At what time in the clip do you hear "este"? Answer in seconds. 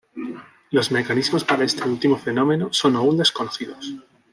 1.63-1.83